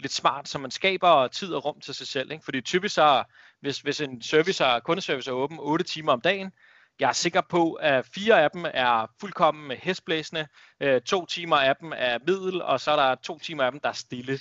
lidt 0.01 0.13
smart, 0.13 0.49
så 0.49 0.59
man 0.59 0.71
skaber 0.71 1.29
tid 1.29 1.55
og 1.55 1.65
rum 1.65 1.81
til 1.81 1.95
sig 1.95 2.07
selv. 2.07 2.33
Ikke? 2.33 2.45
Fordi 2.45 2.61
typisk 2.61 2.95
så, 2.95 3.25
hvis, 3.61 3.81
hvis 3.81 4.01
en 4.01 4.23
service 4.23 4.65
er, 4.65 4.81
kundeservice 4.81 5.31
er 5.31 5.35
åben 5.35 5.59
8 5.61 5.85
timer 5.85 6.13
om 6.13 6.21
dagen, 6.21 6.53
jeg 7.01 7.09
er 7.09 7.13
sikker 7.13 7.41
på, 7.41 7.73
at 7.73 8.07
fire 8.07 8.43
af 8.43 8.51
dem 8.51 8.65
er 8.75 9.11
fuldkommen 9.21 9.77
hestblæsende, 9.77 10.47
øh, 10.81 11.01
to 11.01 11.27
timer 11.27 11.57
af 11.57 11.77
dem 11.77 11.93
er 11.97 12.19
middel, 12.27 12.63
og 12.63 12.81
så 12.81 12.91
er 12.91 12.97
der 12.97 13.15
to 13.15 13.39
timer 13.39 13.65
af 13.65 13.73
dem, 13.73 13.81
der 13.81 13.89
er 13.89 13.93
stille. 13.93 14.39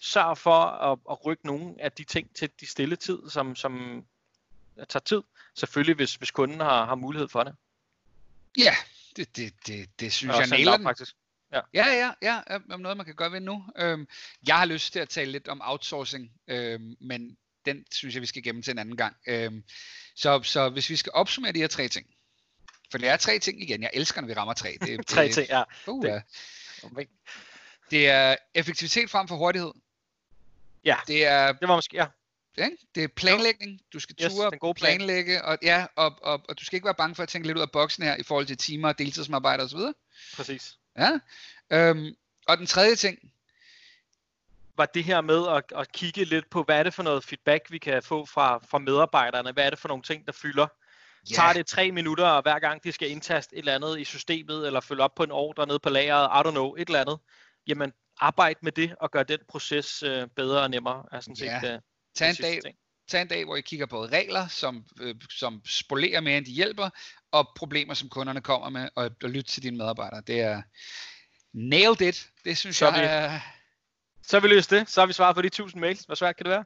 Sørg 0.00 0.38
for 0.38 0.60
at, 0.60 0.98
at 1.10 1.26
rykke 1.26 1.46
nogle 1.46 1.74
af 1.78 1.92
de 1.92 2.04
ting 2.04 2.36
til 2.36 2.50
de 2.60 2.66
stille 2.66 2.96
tid, 2.96 3.18
som, 3.28 3.56
som 3.56 4.04
tager 4.88 5.00
tid. 5.04 5.22
Selvfølgelig, 5.54 5.96
hvis, 5.96 6.14
hvis 6.14 6.30
kunden 6.30 6.60
har, 6.60 6.86
har 6.86 6.94
mulighed 6.94 7.28
for 7.28 7.44
det. 7.44 7.54
Ja, 8.58 8.74
det, 9.16 9.36
det, 9.36 9.52
det, 9.66 10.00
det 10.00 10.12
synes 10.12 10.36
jeg 10.36 10.46
nailer 10.46 10.76
den. 10.76 10.86
Faktisk. 10.86 11.16
Ja. 11.74 11.86
ja, 11.86 12.12
ja, 12.22 12.40
ja, 12.48 12.58
om 12.70 12.80
noget 12.80 12.96
man 12.96 13.06
kan 13.06 13.14
gøre 13.14 13.32
ved 13.32 13.40
nu. 13.40 13.64
Øhm, 13.76 14.08
jeg 14.46 14.58
har 14.58 14.64
lyst 14.64 14.92
til 14.92 14.98
at 14.98 15.08
tale 15.08 15.32
lidt 15.32 15.48
om 15.48 15.60
outsourcing, 15.64 16.30
øhm, 16.48 16.96
men 17.00 17.36
den 17.66 17.84
synes 17.92 18.14
jeg, 18.14 18.22
vi 18.22 18.26
skal 18.26 18.42
gemme 18.42 18.62
til 18.62 18.70
en 18.70 18.78
anden 18.78 18.96
gang. 18.96 19.16
Øhm, 19.26 19.64
så, 20.14 20.42
så 20.42 20.68
hvis 20.68 20.90
vi 20.90 20.96
skal 20.96 21.12
opsummere 21.14 21.52
de 21.52 21.58
her 21.58 21.66
tre 21.66 21.88
ting, 21.88 22.06
for 22.90 22.98
det 22.98 23.08
er 23.08 23.16
tre 23.16 23.38
ting 23.38 23.62
igen, 23.62 23.82
jeg 23.82 23.90
elsker, 23.94 24.20
når 24.20 24.28
vi 24.28 24.34
rammer 24.34 24.54
tre. 24.54 24.76
Det, 24.80 24.88
det, 24.98 25.06
tre 25.06 25.28
ting, 25.28 25.48
ja. 25.48 25.62
Uh, 25.86 26.06
det, 26.06 26.22
det 27.90 28.08
er 28.08 28.36
effektivitet 28.54 29.10
frem 29.10 29.28
for 29.28 29.36
hurtighed. 29.36 29.72
Ja, 30.84 30.96
det, 31.06 31.26
er, 31.26 31.52
det 31.52 31.68
var 31.68 31.76
måske, 31.76 31.96
ja. 31.96 32.06
Ja, 32.58 32.68
det 32.94 33.04
er 33.04 33.08
planlægning. 33.08 33.80
Du 33.92 34.00
skal 34.00 34.16
yes, 34.22 34.32
ture 34.32 34.58
gode 34.58 34.74
plan. 34.74 34.98
planlægge, 34.98 35.44
og, 35.44 35.58
ja, 35.62 35.86
og, 35.96 36.18
og, 36.22 36.42
og, 36.48 36.58
du 36.58 36.64
skal 36.64 36.76
ikke 36.76 36.84
være 36.84 36.94
bange 36.94 37.14
for 37.14 37.22
at 37.22 37.28
tænke 37.28 37.46
lidt 37.46 37.56
ud 37.56 37.62
af 37.62 37.70
boksen 37.70 38.04
her 38.04 38.16
i 38.16 38.22
forhold 38.22 38.46
til 38.46 38.56
timer, 38.56 38.92
deltidsarbejde 38.92 39.62
osv. 39.62 39.78
Præcis. 40.36 40.78
Ja. 40.98 41.18
Øhm, 41.70 42.14
og 42.48 42.58
den 42.58 42.66
tredje 42.66 42.94
ting, 42.94 43.18
var 44.76 44.86
det 44.86 45.04
her 45.04 45.20
med 45.20 45.48
at, 45.48 45.78
at 45.78 45.92
kigge 45.92 46.24
lidt 46.24 46.50
på, 46.50 46.62
hvad 46.62 46.78
er 46.78 46.82
det 46.82 46.94
for 46.94 47.02
noget 47.02 47.24
feedback, 47.24 47.70
vi 47.70 47.78
kan 47.78 48.02
få 48.02 48.26
fra, 48.26 48.58
fra 48.70 48.78
medarbejderne? 48.78 49.52
Hvad 49.52 49.66
er 49.66 49.70
det 49.70 49.78
for 49.78 49.88
nogle 49.88 50.02
ting, 50.02 50.26
der 50.26 50.32
fylder? 50.32 50.66
Yeah. 50.66 51.36
Tager 51.36 51.52
det 51.52 51.66
tre 51.66 51.92
minutter, 51.92 52.26
og 52.26 52.42
hver 52.42 52.58
gang 52.58 52.84
de 52.84 52.92
skal 52.92 53.10
indtaste 53.10 53.56
et 53.56 53.58
eller 53.58 53.74
andet 53.74 54.00
i 54.00 54.04
systemet, 54.04 54.66
eller 54.66 54.80
følge 54.80 55.02
op 55.02 55.14
på 55.14 55.22
en 55.22 55.30
ordre 55.30 55.66
nede 55.66 55.78
på 55.78 55.88
lageret, 55.88 56.26
I 56.26 56.48
don't 56.48 56.50
know, 56.50 56.74
et 56.74 56.88
eller 56.88 57.00
andet, 57.00 57.18
jamen 57.66 57.92
arbejde 58.20 58.58
med 58.62 58.72
det, 58.72 58.94
og 59.00 59.10
gør 59.10 59.22
den 59.22 59.38
proces 59.48 60.02
øh, 60.02 60.26
bedre 60.36 60.62
og 60.62 60.70
nemmere. 60.70 61.04
Er 61.12 61.20
sådan 61.20 61.36
set, 61.36 61.46
yeah. 61.46 61.74
øh, 61.74 61.80
Tag 62.14 62.30
en 62.30 62.36
dag, 62.36 62.62
ting. 62.62 62.76
Tag 63.08 63.22
en 63.22 63.28
dag, 63.28 63.44
hvor 63.44 63.56
I 63.56 63.60
kigger 63.60 63.86
på 63.86 64.04
regler, 64.04 64.48
som, 64.48 64.84
øh, 65.00 65.14
som 65.30 65.62
spolerer 65.66 66.20
mere, 66.20 66.38
end 66.38 66.46
de 66.46 66.50
hjælper, 66.52 66.90
og 67.32 67.48
problemer, 67.56 67.94
som 67.94 68.08
kunderne 68.08 68.40
kommer 68.40 68.68
med, 68.68 68.88
og, 68.94 69.10
og 69.22 69.30
lytte 69.30 69.50
til 69.50 69.62
dine 69.62 69.76
medarbejdere. 69.76 70.22
Det 70.26 70.40
er 70.40 70.62
nailed 71.52 72.00
it. 72.00 72.28
Det 72.44 72.58
synes 72.58 72.76
så 72.76 72.86
jeg 72.86 72.94
vi, 72.94 73.06
er... 73.06 73.40
Så 74.22 74.36
har 74.36 74.40
vi 74.40 74.48
løst 74.48 74.70
det. 74.70 74.90
Så 74.90 75.00
har 75.00 75.06
vi 75.06 75.12
svaret 75.12 75.36
på 75.36 75.42
de 75.42 75.46
1000 75.46 75.80
mails. 75.80 76.00
Hvor 76.00 76.14
svært 76.14 76.36
kan 76.36 76.44
det 76.44 76.50
være? 76.50 76.64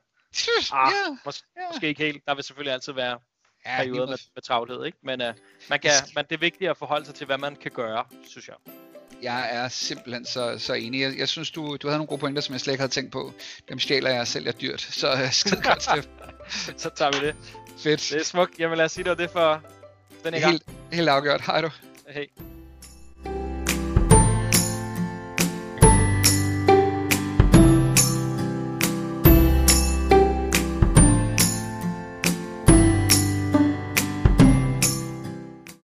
Ah, 0.73 0.93
yeah, 0.93 1.19
mås- 1.27 1.43
yeah. 1.59 1.73
Måske 1.73 1.89
ikke 1.89 2.05
helt. 2.05 2.27
Der 2.27 2.35
vil 2.35 2.45
selvfølgelig 2.45 2.73
altid 2.73 2.93
være 2.93 3.19
ja, 3.67 3.77
perioder 3.77 4.07
med, 4.07 4.19
med 4.35 4.43
travlhed, 4.43 4.85
ikke? 4.85 4.99
Men 5.03 5.21
uh, 5.21 5.35
man 5.71 5.81
kan, 5.81 5.91
man, 6.15 6.25
det 6.25 6.35
er 6.35 6.39
vigtigt 6.39 6.71
at 6.71 6.77
forholde 6.77 7.07
sig 7.07 7.15
til, 7.15 7.27
hvad 7.27 7.39
man 7.39 7.57
kan 7.57 7.71
gøre, 7.71 8.05
synes 8.25 8.49
jeg. 8.49 8.57
Jeg 9.23 9.49
er 9.53 9.69
simpelthen 9.69 10.25
så, 10.25 10.59
så 10.59 10.75
enig. 10.75 11.01
Jeg, 11.01 11.19
jeg 11.19 11.29
synes, 11.29 11.51
du, 11.51 11.77
du 11.77 11.89
havde 11.89 11.99
nogle 11.99 12.07
gode 12.07 12.21
pointer, 12.21 12.43
som 12.43 12.53
jeg 12.53 12.61
slet 12.61 12.73
ikke 12.73 12.81
havde 12.81 12.93
tænkt 12.93 13.13
på. 13.13 13.33
Dem 13.69 13.79
stjæler 13.79 14.11
jeg 14.11 14.27
selv 14.27 14.47
er 14.47 14.53
dyrt. 14.53 14.81
Så 14.81 15.13
uh, 15.13 15.33
skide 15.41 15.63
godt, 15.63 15.83
Steff. 15.83 16.07
så 16.83 16.91
tager 16.97 17.21
vi 17.21 17.27
det. 17.27 17.37
Fedt. 17.79 18.09
Det 18.13 18.21
er 18.21 18.25
smukt. 18.25 18.59
Jamen 18.59 18.79
lad 18.79 18.85
os 18.85 18.93
sige, 18.93 19.05
det 19.05 19.11
var 19.11 19.17
det 19.17 19.31
for 19.31 19.63
den 20.25 20.35
her 20.35 20.49
helt, 20.49 20.67
gang. 20.67 20.79
Helt 20.93 21.09
afgjort. 21.09 21.41
Hej 21.41 21.61
du. 21.61 21.71
Hej. 22.09 22.50